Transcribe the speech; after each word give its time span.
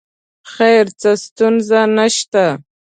خیر 0.53 0.85
څه 1.01 1.11
ستونزه 1.25 1.79
نه 1.95 2.07
شته. 2.15 2.45